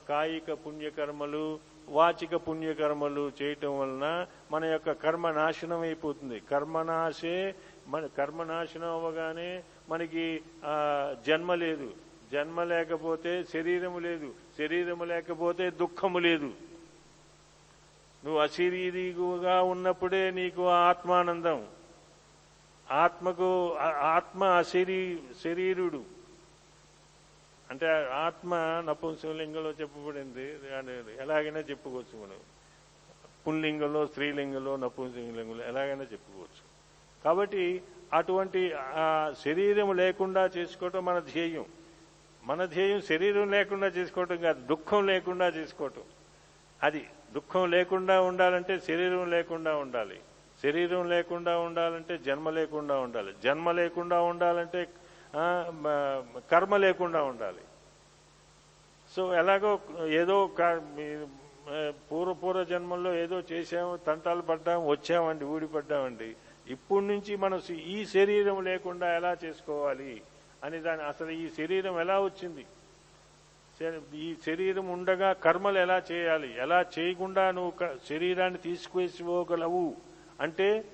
[0.10, 1.46] కాయిక పుణ్యకర్మలు
[1.98, 4.06] వాచిక పుణ్యకర్మలు చేయటం వలన
[4.52, 6.38] మన యొక్క కర్మ నాశనం అయిపోతుంది.
[6.52, 7.36] కర్మనాశే
[7.94, 9.52] మన కర్మనాశనం అవ్వగానే
[9.90, 10.26] మనకి
[11.28, 11.90] జన్మ లేదు.
[12.32, 14.34] జన్మ లేకపోతే శరీరము లేదు.
[14.58, 16.54] శరీరము లేకపోతే దుఃఖము లేదు.
[18.24, 21.67] నువ్వు అశరీరిగా ఉన్నప్పుడే నీకు ఆత్మానందం.
[22.91, 26.04] ఆత్మకు ఆత్మ అశరీ శరీరుడు.
[27.70, 28.56] అంటే ఆత్మ
[28.88, 30.54] నపుంసకలింగంలో చెప్పబడింది.
[31.22, 32.38] ఎలాగైనా చెప్పుకోవచ్చు మనం.
[33.48, 36.72] పుల్లింగంలో స్త్రీలింగంలో నపుంసకలింగంలో ఎలాగైనా చెప్పుకోవచ్చు.
[37.24, 37.82] కాబట్టి
[38.13, 38.70] అటువంటి
[39.46, 41.65] శరీరం లేకుండా చేసుకోవటం మన ధ్యేయం.
[42.50, 46.06] మన ధ్యేయం శరీరం లేకుండా చేసుకోవటం కాదు దుఃఖం లేకుండా చేసుకోవటం.
[46.86, 47.02] అది
[47.36, 50.18] దుఃఖం లేకుండా ఉండాలంటే శరీరం లేకుండా ఉండాలి.
[50.64, 53.32] శరీరం లేకుండా ఉండాలంటే జన్మ లేకుండా ఉండాలి.
[53.44, 54.82] జన్మ లేకుండా ఉండాలంటే
[56.52, 57.64] కర్మ లేకుండా ఉండాలి.
[59.14, 59.72] సో ఎలాగో
[60.22, 60.36] ఏదో
[62.10, 66.30] పూర్వ పూర్వ జన్మల్లో ఏదో చేసాము తంటాలు పడ్డాము వచ్చామండి ఊడిపడ్డామండి.
[66.74, 67.60] ఇప్పటి నుంచి మనం
[67.96, 70.14] ఈ శరీరం లేకుండా ఎలా చేసుకోవాలి?
[70.63, 72.65] అని దాని అసలు ఈ శరీరం ఎలా వచ్చింది?
[74.13, 76.58] ఈ శరీరం ఉండగా కర్మలు ఎలా చేయాలి?
[76.58, 79.95] ఎలా చేయకుండా నువ్వు క- శరీరాన్ని తీసుకువేసిపోగలవు?
[80.41, 80.86] అంటే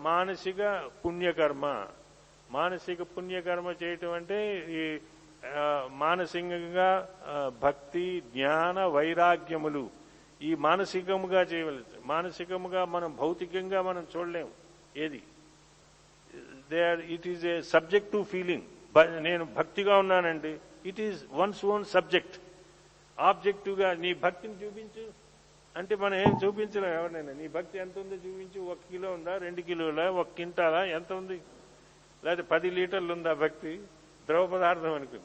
[0.00, 1.86] మానసిక పుణ్యకర్మ.
[2.50, 4.98] మానసిక పుణ్యకర్మ చేయటం అంటే ఈ
[5.86, 7.08] మానసికంగా
[7.62, 9.90] భక్తి జ్ఞాన వైరాగ్యములు.
[10.42, 14.48] ఈ మానసికముగా చేయవలసి మానసికముగా మనం భౌతికంగా మనం చూడలేం
[14.96, 15.22] ఏది?
[16.70, 18.62] They it is a subject to feeling.
[19.02, 20.58] నేను భక్తిగా ఉన్నానండి.
[20.86, 22.40] It is one's own subject
[23.20, 25.12] ఆబ్జెక్టివ్గా నీ భక్తిని చూపించు.
[25.76, 27.32] అంటే మనం ఏం చూపించలేం ఎవరినైనా.
[27.32, 28.60] నీ భక్తి ఎంత ఉందో చూపించు.
[28.60, 29.36] ఒక కిలో ఉందా?
[29.36, 30.08] రెండు కిలోల?
[30.08, 31.40] ఒక కింటాలా ఎంత ఉంది?
[32.24, 33.76] లేకపోతే పది లీటర్లు ఉందా భక్తి?
[34.26, 35.20] ద్రవ పదార్థం అనుకుని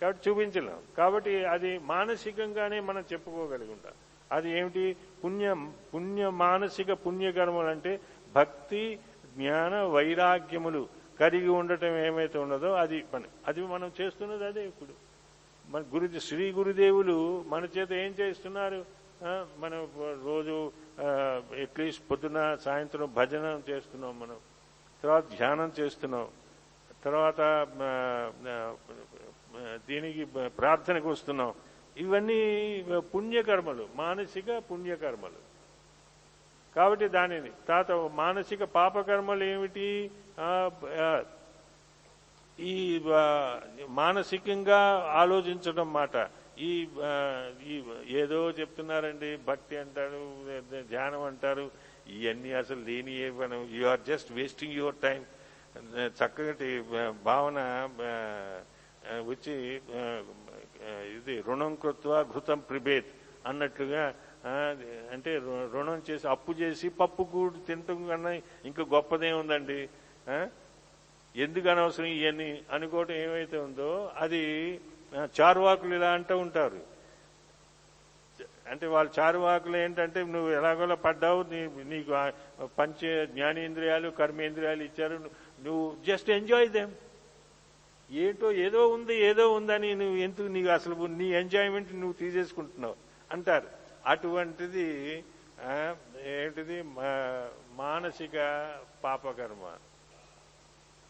[0.00, 0.78] కాబట్టి చూపించలేం.
[0.98, 3.92] కాబట్టి అది మానసికంగానే మనం చెప్పుకోగలుగుంటాం.
[4.32, 4.96] అది ఏమిటి?
[5.24, 5.56] పుణ్య
[5.94, 8.00] పుణ్య మానసిక పుణ్యకర్మలు అంటే
[8.34, 8.98] భక్తి
[9.36, 10.88] జ్ఞాన వైరాగ్యములు.
[11.20, 13.24] కలిగి ఉండటం ఏమైతే ఉన్నదో అది పని.
[13.46, 14.94] అది మనం చేస్తున్నది అదే ఇప్పుడు.
[15.68, 18.84] మన గురు శ్రీ గురుదేవులు మన చేత ఏం చేస్తున్నారు?
[19.58, 19.88] మనం
[20.24, 20.72] రోజు
[21.62, 24.36] అట్లీస్ట్ పొద్దున సాయంత్రం భజన చేస్తున్నాం మనం.
[25.02, 26.28] తర్వాత ధ్యానం చేస్తున్నాం.
[27.04, 27.40] తర్వాత
[29.88, 31.54] దీనికి ప్రార్థనకు వస్తున్నాం.
[31.96, 35.43] ఇవన్నీ పుణ్యకర్మలు మానసిక పుణ్యకర్మలు.
[36.76, 39.88] కాబట్టి దానిని తాత మానసిక పాపకర్మలు ఏమిటి?
[42.58, 42.74] ఈ
[44.00, 44.80] మానసికంగా
[45.22, 46.16] ఆలోచించడం మాట.
[46.68, 46.72] ఈ
[48.22, 50.22] ఏదో చెప్తున్నారండి భక్తి అంటారు
[50.92, 51.66] ధ్యానం అంటారు.
[52.16, 55.20] ఇవన్నీ అసలు లేని మనం you are just wasting your time
[56.18, 56.68] చక్కటి
[57.28, 57.58] భావన
[59.30, 59.54] వచ్చి
[61.16, 63.10] ఇది రుణం కృత్వ ఘృతం ప్రిబేత్
[63.50, 64.04] అన్నట్లుగా
[65.14, 65.30] అంటే
[65.74, 68.32] రుణం చేసి అప్పు చేసి పప్పు కూడు తినటం కన్నా
[68.68, 69.78] ఇంకా గొప్పదే ఉందండి.
[71.34, 73.88] ఎందుకు అనవసరం ఇవన్నీ అనుకోవటం ఏమైతే ఉందో
[74.24, 74.42] అది
[75.38, 76.80] చారువాకులు ఇలా అంటూ ఉంటారు.
[78.72, 81.60] అంటే వాళ్ళ చారువాకులు ఏంటంటే నువ్వు ఎలాగోలా పడ్డావు నీ
[81.92, 82.10] నీకు
[82.78, 83.00] పంచ
[83.32, 85.16] జ్ఞానేంద్రియాలు కర్మేంద్రియాలు ఇచ్చారు
[85.66, 86.92] నువ్వు జస్ట్ ఎంజాయ్ దెమ్
[88.10, 92.96] ఏంటో ఏదో ఉంది ఏదో ఉందని నువ్వు ఎందుకు నీకు అసలు నీ ఎంజాయ్మెంట్ నువ్వు తీసేసుకుంటున్నావు?
[93.30, 93.68] అంటారు.
[94.06, 94.86] అటువంటిది
[96.34, 98.36] ఏంటిది మా- మానసిక
[99.04, 99.64] పాపకర్మ.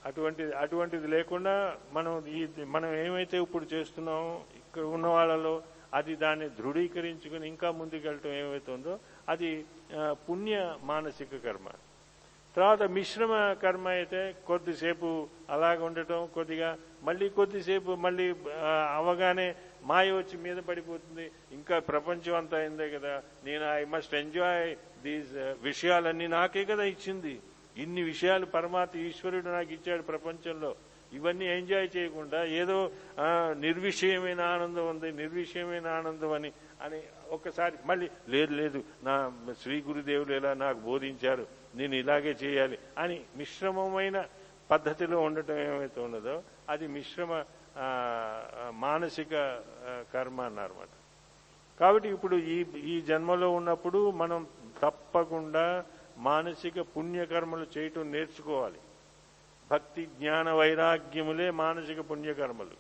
[0.03, 1.55] అటువంటిది అటువంటిది లేకుండా
[1.93, 5.55] మనం ఈ మనం ఏమైతే ఇప్పుడు చేస్తున్నామో ఇక్కడ ఉన్న వాళ్ళలో
[5.93, 8.95] అది దాన్ని దృఢీకరించుకుని ఇంకా ముందుకెళ్ళటం ఏమైతే ఉందో
[9.29, 9.51] అది
[10.29, 10.55] పుణ్య
[10.85, 11.67] మానసిక కర్మ.
[12.57, 15.09] తర్వాత మిశ్రమ కర్మ అయితే కొద్దిసేపు
[15.51, 16.69] అలాగ ఉండటం కొద్దిగా
[17.03, 18.27] మళ్ళీ కొద్దిసేపు మళ్ళీ
[18.99, 19.49] అవగానే
[19.91, 21.27] మాయ వచ్చి మీద పడిపోతుంది.
[21.59, 23.15] ఇంకా ప్రపంచం అంతా అయిందే కదా.
[23.49, 24.71] నేను I must enjoy
[25.07, 27.35] these uh, విషయాలన్నీ నాకే కదా ఇచ్చింది.
[27.83, 30.73] ఇన్ని విషయాలు పరమాత్మ ఈశ్వరుడు నాకు ఇచ్చాడు ప్రపంచంలో.
[31.17, 32.77] ఇవన్నీ ఎంజాయ్ చేయకుండా ఏదో
[33.67, 36.51] నిర్విషయమైన ఆనందం ఉంది నిర్విషయమైన ఆనందం అని
[36.85, 37.01] అని
[37.37, 39.15] ఒకసారి మళ్ళీ లేదు లేదు నా
[39.63, 41.45] శ్రీ గురుదేవులు ఎలా నాకు బోధించారు
[41.81, 44.19] నేను ఇలాగే చేయాలి అని మిశ్రమమైన
[44.71, 46.37] పద్ధతిలో ఉండటం ఏమైతే ఉన్నదో
[46.73, 47.33] అది మిశ్రమ
[48.71, 49.63] మానసిక
[50.15, 50.89] కర్మ అన్నారన్నమాట.
[51.81, 54.47] కాబట్టి ఇప్పుడు ఈ ఈ జన్మలో ఉన్నప్పుడు మనం
[54.83, 55.85] తప్పకుండా
[56.19, 58.79] మానసిక పుణ్యకర్మలు చేయటం నేర్చుకోవాలి.
[59.71, 62.77] భక్తి జ్ఞాన వైరాగ్యములే మానసిక పుణ్యకర్మలు.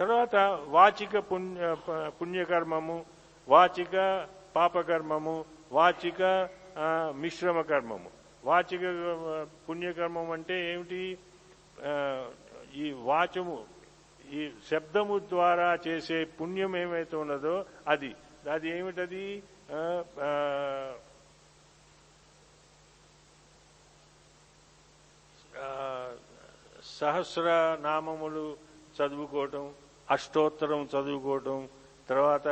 [0.00, 0.36] తర్వాత
[0.68, 1.76] వాచిక పుణ్య
[2.20, 3.04] పుణ్యకర్మము
[3.48, 6.48] వాచిక పాపకర్మము వాచిక
[7.14, 8.10] మిశ్రమ కర్మము.
[8.44, 8.80] వాచిక
[9.68, 11.18] పుణ్యకర్మం అంటే ఏమిటి?
[12.74, 13.56] ఈ వాచము
[14.32, 17.56] ఈ శబ్దము ద్వారా చేసే పుణ్యం ఏమైతే ఉన్నదో
[17.88, 18.10] అది.
[18.50, 19.24] అది ఏమిటది?
[26.98, 27.46] సహస్ర
[27.80, 28.44] నామములు
[28.96, 29.64] చదువుకోవటం
[30.08, 31.58] అష్టోత్తరం చదువుకోవటం
[32.08, 32.48] తర్వాత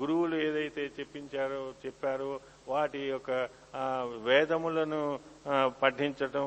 [0.00, 2.28] గురువులు ఏదైతే చెప్పించారో చెప్పారో
[2.68, 3.30] వాటి యొక్క
[4.26, 5.00] వేదములను
[5.82, 6.46] పఠించటం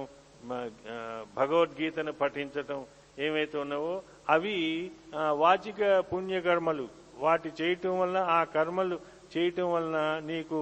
[1.35, 2.79] భగవద్గీతను పఠించటం
[3.25, 3.93] ఏమైతే ఉన్నావో
[4.29, 4.55] అవి
[5.43, 6.85] వాచిక పుణ్యకర్మలు.
[7.25, 8.97] వాటి చేయటం వలన ఆ కర్మలు
[9.33, 9.97] చేయటం వలన
[10.31, 10.59] నీకు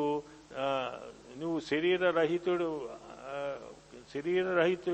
[1.42, 2.70] నువ్వు శరీర రహితుడు
[4.14, 4.92] శరీర రహితు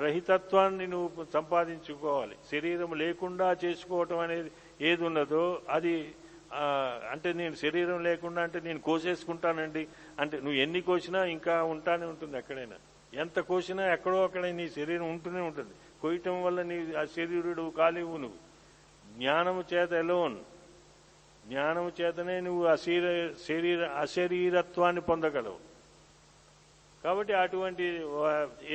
[0.00, 2.36] రహితత్వాన్ని నువ్వు సంపాదించుకోవాలి.
[2.50, 4.50] శరీరం లేకుండా చేసుకోవటం అనేది
[4.88, 5.44] ఏది ఉన్నదో
[5.76, 5.94] అది
[7.12, 9.82] అంటే నేను శరీరం లేకుండా అంటే నేను కోసేసుకుంటానండి.
[10.20, 12.78] అంటే నువ్వు ఎన్ని కోసినా ఇంకా ఉంటానే ఉంటుంది ఎక్కడైనా.
[13.22, 15.74] ఎంత కోసినా ఎక్కడో అక్కడ నీ శరీరం ఉంటూనే ఉంటుంది.
[16.02, 18.38] కోయటం వల్ల నీ ఆ శరీరుడు కాలివు నువ్వు.
[19.04, 20.38] జ్ఞానము చేత ఎలోన్.
[21.46, 23.06] జ్ఞానము చేతనే నువ్వు అశరీర
[23.48, 25.60] శరీర అశరీరత్వాన్ని పొందగలవు.
[27.04, 27.84] కాబట్టి అటువంటి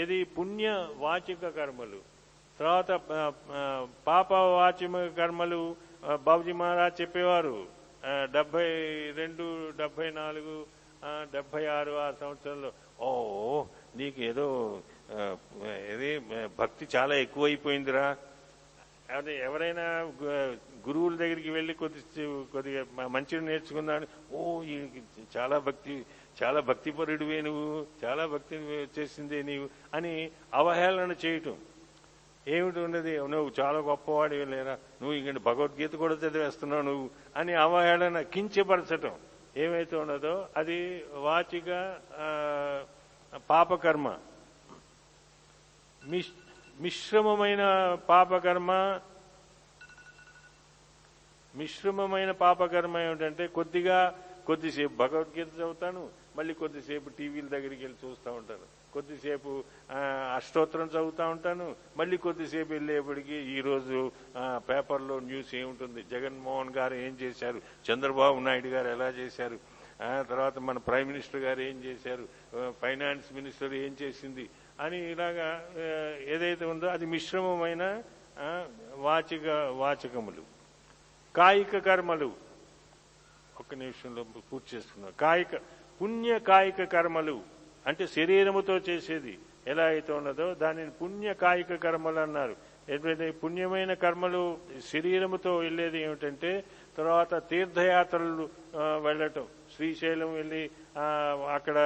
[0.02, 0.70] ఏది పుణ్య
[1.04, 2.00] వాచిక కర్మలు
[2.60, 2.92] తర్వాత
[4.10, 5.62] పాప వాచిక కర్మలు
[6.28, 7.56] బాబుజీ మహారాజ్ చెప్పేవారు
[8.36, 8.68] డెబ్బై
[9.20, 9.46] రెండు
[9.80, 10.56] డెబ్బై నాలుగు
[11.34, 12.70] డెబ్బై ఆరు ఆ సంవత్సరంలో
[13.08, 13.10] ఓ
[14.00, 14.20] నీకు
[15.94, 16.10] ఇది
[16.60, 18.08] భక్తి చాలా ఎక్కువైపోయిందిరా.
[19.18, 19.86] అది ఎవరైనా
[20.88, 22.02] గురువుల దగ్గరికి వెళ్ళి కొద్ది
[22.54, 24.42] కొద్దిగా మంచిని నేర్చుకున్నాడు ఓ
[25.36, 25.94] చాలా భక్తి
[26.42, 27.68] చాలా భక్తిపరుడివే నువ్వు
[28.04, 28.56] చాలా భక్తి
[28.98, 30.14] చేసిందే నీవు అని
[30.54, 31.56] అవహేళన చేయటం.
[32.56, 33.14] ఏమిటి ఉన్నది?
[33.34, 34.76] నువ్వు చాలా గొప్పవాడివి లేరా?
[35.00, 39.16] నువ్వు ఇంక భగవద్గీత కూడా చదివేస్తున్నావు నువ్వు అని అవహేళన కించపరచటం.
[39.64, 40.78] ఏమైతే ఉన్నదో అది
[41.26, 41.70] వాచిక
[43.50, 44.08] పాపకర్మ.
[46.82, 47.64] మిశ్రమమైన
[48.10, 48.72] పాపకర్మ
[51.56, 54.00] మిశ్రమమైన పాపకర్మ ఏమిటంటే కొద్దిగా
[54.48, 58.68] కొద్దిసేపు భగవద్గీత చదువుతాను మళ్ళీ కొద్దిసేపు టీవీల దగ్గరికి వెళ్ళి చూస్తూ ఉంటాను.
[58.94, 59.64] కొద్దిసేపు
[60.36, 64.12] అష్టోత్తరం చదువుతూ ఉంటాను మళ్ళీ కొద్దిసేపు వెళ్ళేప్పటికి ఈరోజు
[64.70, 66.04] పేపర్లో న్యూస్ ఏముంటుంది?
[66.12, 67.62] జగన్మోహన్ గారు ఏం చేశారు?
[67.88, 69.60] చంద్రబాబు నాయుడు గారు ఎలా చేశారు?
[70.30, 72.28] తర్వాత మన ప్రైమ్ మినిస్టర్ గారు ఏం చేశారు?
[72.82, 74.50] ఫైనాన్స్ మినిస్టర్ ఏం చేసింది?
[74.80, 75.50] అని ఇలాగా
[76.34, 77.84] ఏదైతే ఉందో అది మిశ్రమమైన
[79.06, 79.48] వాచిక
[79.82, 80.44] వాచకములు.
[81.36, 82.30] కాయిక కర్మలు.
[83.60, 85.56] ఒక్క నిమిషంలో పూర్తి చేస్తున్నా కాయిక
[86.02, 87.38] పుణ్య కాయిక కర్మలు.
[87.88, 89.34] అంటే శరీరముతో చేసేది
[89.68, 92.56] ఎలా అయితే ఉన్నదో దానిని పుణ్య కాయిక కర్మలు అన్నారు.
[92.90, 94.44] ఎప్పుడైతే పుణ్యమైన కర్మలు
[94.94, 96.52] శరీరముతో వెళ్ళేది ఏమిటంటే
[96.98, 98.50] తర్వాత తీర్థయాత్రలు
[99.08, 99.48] వెళ్ళటం.
[99.78, 100.62] శ్రీశైలం వెళ్ళి
[101.56, 101.78] అక్కడ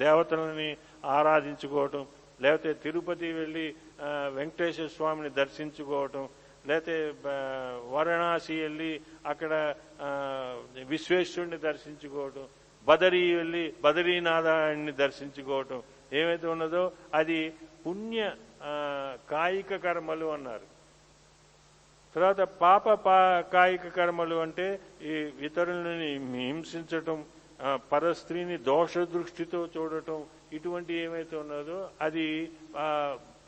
[0.00, 0.70] దేవతలని
[1.14, 2.02] ఆరాధించుకోవటం
[2.40, 3.66] లేకపోతే తిరుపతి వెళ్ళి
[4.36, 6.24] వెంకటేశ్వర స్వామిని దర్శించుకోవటం
[6.66, 6.96] లేకపోతే
[7.92, 8.90] వారణాసి వెళ్ళి
[9.26, 9.52] అక్కడ
[10.00, 10.08] ఆ,
[10.88, 12.46] విశ్వేశ్వరుని దర్శించుకోవటం
[12.86, 15.80] బదరీ వెళ్ళి బదరీనాథాన్ని దర్శించుకోవటం
[16.12, 16.82] ఏమైతే ఉన్నదో
[17.14, 17.38] అది
[17.84, 18.20] పుణ్య
[19.28, 20.66] కాయిక కర్మలు అన్నారు.
[22.14, 23.16] తర్వాత పాప పా
[23.52, 24.66] కాయిక కర్మలు అంటే
[25.10, 25.14] ఈ
[25.46, 26.10] ఇతరులని
[26.48, 27.18] హింసించటం
[27.92, 30.20] పరస్త్రీని దోష దృష్టితో చూడటం
[30.56, 32.26] ఇటువంటి ఏమైతే ఉన్నదో అది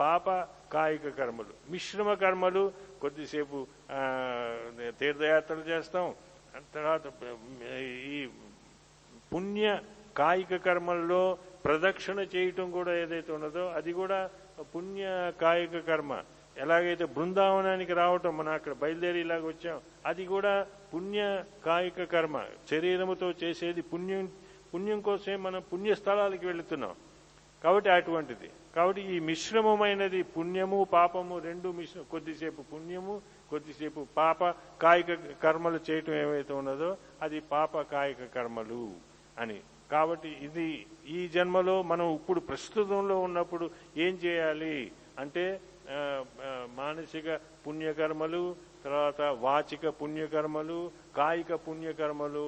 [0.00, 0.29] పాప
[0.72, 1.52] కాయిక కర్మలు.
[1.72, 2.62] మిశ్రమ కర్మలు
[3.02, 3.59] కొద్దిసేపు
[5.00, 6.07] తీర్థయాత్రలు చేస్తాం.
[6.74, 7.02] తర్వాత
[8.16, 8.20] ఈ
[9.33, 9.66] పుణ్య
[10.20, 11.22] కాయిక కర్మల్లో
[11.64, 14.18] ప్రదక్షిణ చేయటం కూడా ఏదైతే ఉన్నదో అది కూడా
[14.74, 15.05] పుణ్య
[15.40, 16.12] కాయిక కర్మ.
[16.62, 19.79] ఎలాగైతే బృందావనానికి రావటం మనం అక్కడ బయలుదేరి ఇలాగ వచ్చాం
[20.11, 20.53] అది కూడా
[20.92, 21.21] పుణ్య
[21.66, 22.37] కాయిక కర్మ.
[22.71, 24.25] శరీరముతో చేసేది పుణ్యం
[24.73, 26.95] పుణ్యం కోసమే మనం పుణ్యస్థలాలకి వెళుతున్నాం.
[27.64, 28.49] కాబట్టి అటువంటిది.
[28.77, 33.14] కాబట్టి ఈ మిశ్రమమైనది పుణ్యము పాపము రెండు మిశ్ర కొద్దిసేపు పుణ్యము
[33.51, 34.51] కొద్దిసేపు పాప
[34.83, 36.90] కాయిక కర్మలు చేయటం ఏమైతే ఉన్నదో
[37.23, 38.85] అది పాప కాయిక కర్మలు
[39.42, 39.59] అని.
[39.90, 40.69] కాబట్టి ఇది
[41.16, 43.66] ఈ జన్మలో మనం ఇప్పుడు ప్రస్తుతంలో ఉన్నప్పుడు
[43.97, 44.77] ఏం చేయాలి
[45.19, 45.45] అంటే
[46.79, 52.42] మానసిక పుణ్యకర్మలు తర్వాత వాచిక పుణ్యకర్మలు కాయిక పుణ్యకర్మలు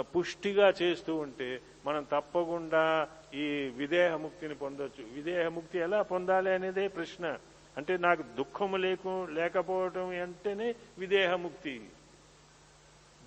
[0.00, 5.04] పుష్టిగా చేస్తూ ఉంటే మనం తప్పకుండా ఈ విదేహముక్తిని పొందొచ్చు.
[5.12, 7.38] విదేహముక్తి ఎలా పొందాలి అనేదే ప్రశ్న.
[7.76, 11.74] అంటే నాకు దుఃఖము లేకు లేకపోవటం అంటేనే విదేహముక్తి.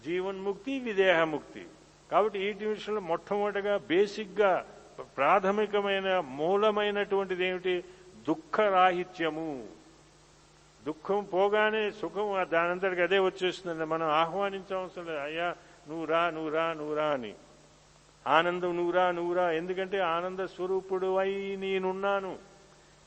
[0.05, 1.63] జీవన్ముక్తి విదేహముక్తి.
[2.11, 4.51] కాబట్టి ఈ విషయంలో మొట్టమొదటిగా బేసిక్గా
[5.17, 7.83] ప్రాథమికమైన మూలమైనటువంటిది ఏమిటి?
[8.27, 9.67] దుఃఖరాహిత్యము
[10.85, 15.17] దుఃఖం పోగానే సుఖం దానందరికి అదే వచ్చేస్తుంది మనం ఆహ్వానించవలసిన లేదు.
[15.17, 15.55] అయ్యా
[15.87, 17.33] నువ్వు రా నువ్వు రా నువ్వు రా అని.
[18.27, 22.37] ఆనందం నువ్వురా నువ్వురా ఎందుకంటే ఆనంద స్వరూపుడు అయి నేనున్నాను.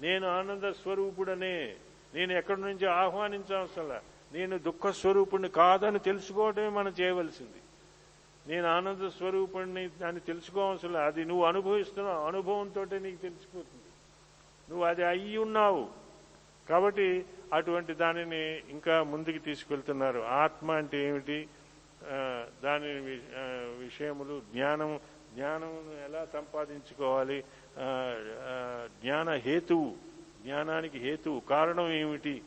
[0.00, 1.74] నేను ఆనంద స్వరూపుడనే.
[2.14, 4.00] నేను ఎక్కడి నుంచి ఆహ్వానించవసలా
[4.32, 7.60] నేను దుఃఖ స్వరూపుడిని కాదని తెలుసుకోవటమే మనం చేయవలసింది.
[8.46, 12.26] నేను ఆనంద స్వరూపుడిని దాన్ని తెలుసుకోవాల్సిన అది నువ్వు అనుభవిస్తున్నావు.
[12.26, 13.79] అనుభవంతో నీకు తెలిసిపోతుంది.
[14.70, 15.88] నువ్వు అది అయ్యి ఉన్నావు.
[16.68, 20.20] కాబట్టి అటువంటి దానిని ఇంకా ముందుకు తీసుకెళ్తున్నారు.
[20.20, 21.48] ఆత్మ అంటే ఏమిటి?
[22.64, 23.22] దాని వి-
[23.84, 25.00] విషయములు జ్ఞానం
[25.34, 27.44] జ్ఞానం ఎలా సంపాదించుకోవాలి?
[29.02, 29.94] జ్ఞాన హేతువు
[30.42, 32.42] జ్ఞానానికి హేతువు కారణం ఏమిటి?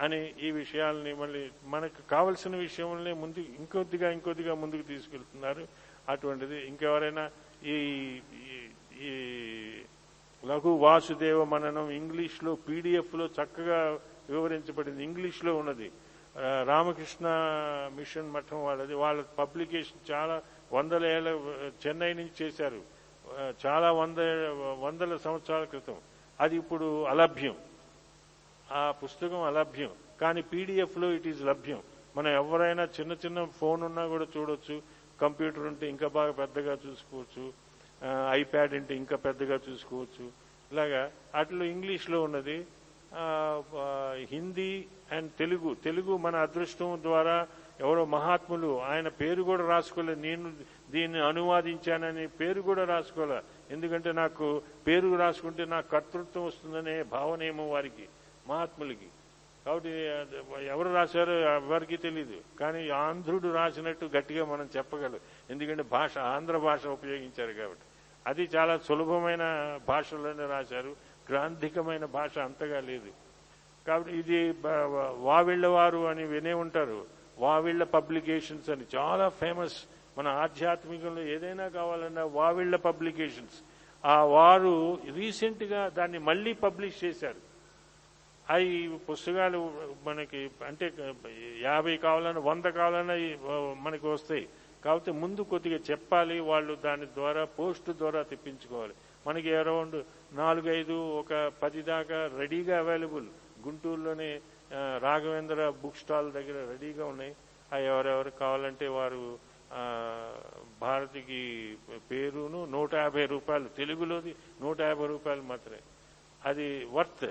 [0.00, 5.68] అని ఈ విషయాల్ని మళ్ళీ మనకు కావలసిన విషయంలోనే ముందు ఇంకొద్దిగా ఇంకొద్దిగా ముందుకు తీసుకెళ్తున్నారు.
[6.08, 7.30] అటువంటిది ఇంకెవరైనా
[7.64, 8.20] ఈ-
[9.00, 9.32] ఈ
[10.46, 15.04] లఘు వాసుదేవ మననం ఇంగ్లీష్లో పీడిఎఫ్లో చక్కగా వివరించబడింది.
[15.04, 15.92] ఇంగ్లీష్లో ఉన్నది
[16.64, 17.26] రామకృష్ణ
[17.96, 18.94] మిషన్ మఠం వాళ్ళది.
[18.94, 21.28] వాళ్ళ పబ్లికేషన్ చాలా వందల ఏళ్ళ
[21.86, 22.80] చెన్నై నుంచి చేశారు.
[23.66, 24.18] చాలా వంద
[24.80, 25.96] వందల సంవత్సరాల క్రితం.
[26.40, 27.56] అది ఇప్పుడు అలభ్యం.
[28.72, 29.90] ఆ పుస్తకం అలభ్యం.
[30.20, 31.82] కానీ పీడిఎఫ్లో ఇట్ ఈజ్ లభ్యం.
[32.16, 34.82] మనం ఎవరైనా చిన్న చిన్న ఫోన్ ఉన్నా కూడా చూడొచ్చు.
[35.20, 37.65] కంప్యూటర్ ఉంటే ఇంకా బాగా పెద్దగా చూసుకోవచ్చు.
[38.30, 40.30] ఐప్యాడ్ అంటే ఇంకా పెద్దగా చూసుకోవచ్చు.
[40.72, 42.66] ఇలాగా అట్లా ఇంగ్లీష్లో ఉన్నది.
[44.30, 45.74] హిందీ అండ్ తెలుగు.
[45.74, 47.46] తెలుగు మన అదృష్టం ద్వారా
[47.80, 50.52] ఎవరో మహాత్ములు ఆయన పేరు కూడా రాసుకోలేదు నేను
[50.90, 53.40] దీన్ని అనువాదించానని పేరు కూడా రాసుకోలే.
[53.70, 58.08] ఎందుకంటే నాకు పేరు రాసుకుంటే నాకు కర్తృత్వం వస్తుందనే భావన ఏమో వారికి
[58.48, 59.08] మహాత్ములకి.
[59.66, 59.88] కాబట్టి
[60.66, 65.18] ఎవరు రాశారో ఎవరికి తెలియదు కానీ ఆంధ్రుడు రాసినట్టు గట్టిగా మనం చెప్పగలం.
[65.50, 67.82] ఎందుకంటే భాష ఆంధ్ర భాష ఉపయోగించారు కాబట్టి.
[68.26, 70.96] అది చాలా సులభమైన భాషలోనే రాశారు.
[71.30, 73.10] గ్రాంధికమైన భాష అంతగా లేదు.
[73.86, 74.54] కాబట్టి ఇది
[75.16, 77.04] వావిళ్ళవారు అని వినే ఉంటారు.
[77.38, 78.84] వావిళ్ళ పబ్లికేషన్స్ అని.
[78.96, 79.84] చాలా ఫేమస్
[80.18, 83.62] మన ఆధ్యాత్మికంలో ఏదైనా కావాలన్నా వావిళ్ళ పబ్లికేషన్స్.
[84.06, 87.45] ఆ వారు రీసెంట్గా దాన్ని మళ్ళీ పబ్లిష్ చేశారు.
[88.50, 89.60] అవి పుస్తకాలు
[90.04, 90.92] మనకి అంటే
[91.60, 93.14] యాభై కావాలన్నా వంద కావాలన్నా
[93.80, 94.48] మనకి వస్తాయి.
[94.84, 98.94] కాకపోతే ముందు కొద్దిగా చెప్పాలి వాళ్ళు దాని ద్వారా పోస్ట్ ద్వారా తెప్పించుకోవాలి.
[99.26, 103.26] మనకి అరౌండ్ నాలుగైదు ఒక పది దాకా రెడీగా అవైలబుల్.
[103.66, 104.40] గుంటూరులోనే
[104.98, 107.34] రాఘవేంద్ర బుక్ స్టాల్ దగ్గర రెడీగా ఉన్నాయి.
[107.72, 109.38] అవి ఎవరెవరు కావాలంటే వారు
[110.80, 111.40] భారతికి
[112.10, 115.78] పేరును నూట యాభై రూపాయలు తెలుగులోది నూట యాభై రూపాయలు మాత్రమే.
[116.44, 117.28] అది వర్త్.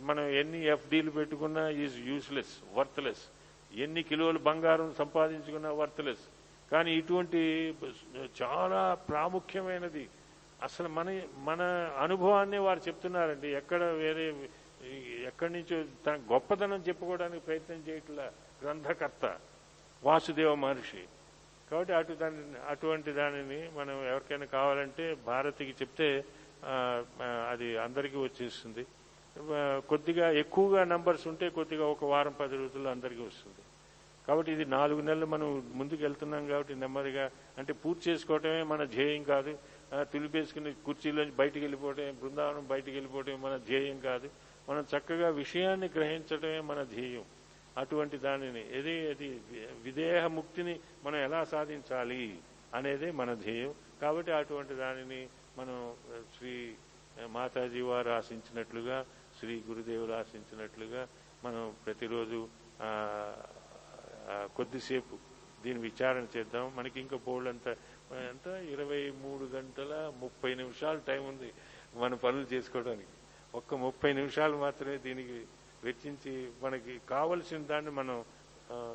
[0.00, 3.22] మనం ఎన్ని ఎఫ్డీలు పెట్టుకున్నా ఈజ్ యూస్లెస్ వర్త్లెస్.
[3.74, 6.24] ఎన్ని కిలోలు బంగారం సంపాదించుకున్నా వర్త్లెస్.
[6.72, 7.74] కానీ ఇటువంటి
[8.42, 10.08] చాలా ప్రాముఖ్యమైనది.
[10.62, 11.62] అసలు మన మన
[12.02, 13.48] అనుభవాన్ని వారు చెప్తున్నారండి.
[13.60, 14.48] ఎక్కడ వేరే
[15.26, 18.26] ఎక్కడి నుంచో తన గొప్పతనం చెప్పుకోవడానికి ప్రయత్నం చేయట్లా
[18.62, 19.24] గ్రంథకర్త
[20.04, 21.04] వాసుదేవ మహర్షి.
[21.70, 26.24] కాబట్టి అటు దాని అటువంటి దానిని మనం ఎవరికైనా కావాలంటే భారతికి చెప్తే
[27.50, 28.86] అది అందరికీ వచ్చేస్తుంది.
[29.90, 33.62] కొద్దిగా ఎక్కువగా నంబర్స్ ఉంటే కొద్దిగా ఒక వారం పది రోజుల్లో అందరికీ వస్తుంది.
[34.26, 39.58] కాబట్టి ఇది నాలుగు నెలలు మనం ముందుకు వెళ్తున్నాం కాబట్టి నెమ్మదిగా అంటే పూర్తి చేసుకోవటమే మన ధ్యేయం కాదు.
[40.12, 44.30] తులిపేసుకుని కుర్చీలో బయటికి వెళ్ళిపోవటం బృందావనం బయటికి వెళ్ళిపోవటం మన ధ్యేయం కాదు.
[44.68, 47.24] మనం చక్కగా విషయాన్ని గ్రహించటమే మన ధ్యేయం.
[47.78, 49.28] అటువంటి దానిని ఏది అది
[49.82, 52.38] విదేహ ముక్తిని మనం ఎలా సాధించాలి
[52.74, 53.74] అనేదే మన ధ్యేయం.
[54.02, 55.22] కాబట్టి అటువంటి దానిని
[55.58, 55.78] మనం
[56.36, 56.74] శ్రీ
[57.36, 58.98] మాతాజీ వారు ఆశించినట్లుగా
[59.38, 61.02] శ్రీ గురుదేవులు ఆశించినట్లుగా
[61.44, 62.38] మనం ప్రతిరోజు
[64.56, 65.14] కొద్దిసేపు
[65.64, 66.64] దీని విచారణ చేద్దాం.
[66.78, 71.50] మనకి ఇంకా బోల్డ్ అంత ఇరవై మూడు గంటల ముప్పై నిమిషాలు టైం ఉంది
[72.02, 73.14] మన పనులు చేసుకోవడానికి.
[73.58, 75.38] ఒక్క ముప్పై నిమిషాలు మాత్రమే దీనికి
[75.84, 78.16] వెచ్చించి మనకి కావలసిన దాన్ని మనం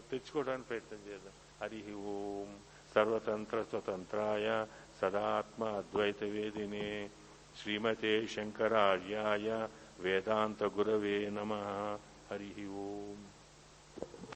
[0.10, 1.36] తెచ్చుకోవడానికి ప్రయత్నం చేద్దాం.
[1.62, 1.80] హరి
[2.14, 2.50] ఓం
[2.96, 4.48] సర్వతంత్ర స్వతంత్రాయ
[5.02, 6.90] సదాత్మ అద్వైత వేదినే
[7.60, 9.48] శ్రీమతే శంకరార్యాయ
[10.00, 11.52] వేదాంత గురవే నమ
[12.32, 12.52] హరి
[12.84, 13.20] ఓం